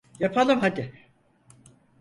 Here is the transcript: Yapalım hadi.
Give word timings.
Yapalım 0.19 0.59
hadi. 0.61 0.93